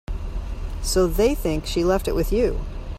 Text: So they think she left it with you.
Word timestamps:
So 0.81 1.05
they 1.05 1.35
think 1.35 1.67
she 1.67 1.83
left 1.83 2.07
it 2.07 2.15
with 2.15 2.33
you. 2.33 2.61